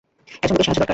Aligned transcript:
একজন 0.43 0.51
লোকের 0.59 0.65
সাহায্য 0.65 0.79
দরকার। 0.81 0.89